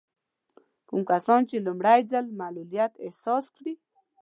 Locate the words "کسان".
1.11-1.41